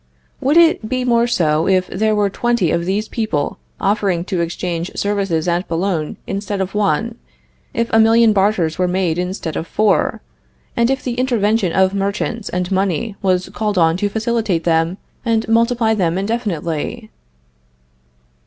[0.39, 4.89] Would it be more so if there were twenty of these people offering to exchange
[4.95, 7.19] services at Boulogne instead of one;
[7.71, 10.19] if a million barters were made instead of four;
[10.75, 15.47] and if the intervention of merchants and money was called on to facilitate them and
[15.47, 17.11] multiply them indefinitely?